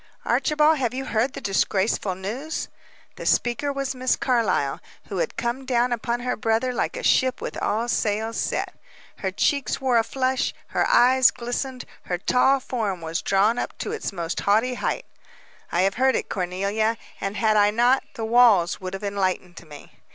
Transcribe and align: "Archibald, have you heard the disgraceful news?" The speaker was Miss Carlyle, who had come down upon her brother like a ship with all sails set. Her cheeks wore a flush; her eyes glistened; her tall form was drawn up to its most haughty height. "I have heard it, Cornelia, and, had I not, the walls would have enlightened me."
"Archibald, 0.25 0.79
have 0.79 0.95
you 0.95 1.05
heard 1.05 1.33
the 1.33 1.39
disgraceful 1.41 2.15
news?" 2.15 2.69
The 3.17 3.25
speaker 3.27 3.71
was 3.71 3.93
Miss 3.93 4.15
Carlyle, 4.15 4.79
who 5.09 5.19
had 5.19 5.37
come 5.37 5.63
down 5.63 5.93
upon 5.93 6.21
her 6.21 6.35
brother 6.35 6.73
like 6.73 6.97
a 6.97 7.03
ship 7.03 7.39
with 7.39 7.55
all 7.61 7.87
sails 7.87 8.35
set. 8.35 8.73
Her 9.17 9.29
cheeks 9.29 9.79
wore 9.79 9.99
a 9.99 10.03
flush; 10.03 10.55
her 10.69 10.87
eyes 10.89 11.29
glistened; 11.29 11.85
her 12.05 12.17
tall 12.17 12.59
form 12.59 13.01
was 13.01 13.21
drawn 13.21 13.59
up 13.59 13.77
to 13.77 13.91
its 13.91 14.11
most 14.11 14.39
haughty 14.39 14.73
height. 14.73 15.05
"I 15.71 15.83
have 15.83 15.93
heard 16.01 16.15
it, 16.15 16.29
Cornelia, 16.29 16.97
and, 17.21 17.37
had 17.37 17.55
I 17.55 17.69
not, 17.69 18.01
the 18.15 18.25
walls 18.25 18.81
would 18.81 18.95
have 18.95 19.03
enlightened 19.03 19.63
me." 19.69 19.91